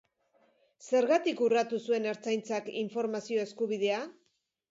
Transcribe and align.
Zergatik 0.85 1.43
urratu 1.47 1.79
zuen 1.89 2.09
Ertzaintzak 2.13 2.71
informazio 2.81 3.45
eskubidea? 3.49 4.03